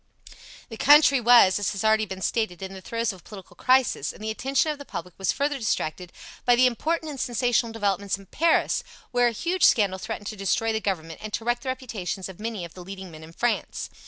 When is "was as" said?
1.21-1.73